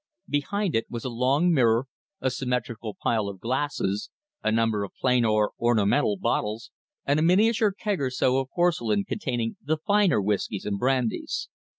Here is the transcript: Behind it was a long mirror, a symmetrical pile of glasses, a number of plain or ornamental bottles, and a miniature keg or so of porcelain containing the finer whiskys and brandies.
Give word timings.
Behind 0.27 0.73
it 0.75 0.87
was 0.89 1.05
a 1.05 1.11
long 1.11 1.51
mirror, 1.53 1.85
a 2.21 2.31
symmetrical 2.31 2.97
pile 3.03 3.27
of 3.29 3.39
glasses, 3.39 4.09
a 4.41 4.51
number 4.51 4.83
of 4.83 4.95
plain 4.99 5.23
or 5.23 5.51
ornamental 5.59 6.17
bottles, 6.17 6.71
and 7.05 7.19
a 7.19 7.21
miniature 7.21 7.71
keg 7.71 8.01
or 8.01 8.09
so 8.09 8.39
of 8.39 8.49
porcelain 8.49 9.05
containing 9.05 9.57
the 9.63 9.77
finer 9.77 10.19
whiskys 10.19 10.65
and 10.65 10.79
brandies. 10.79 11.49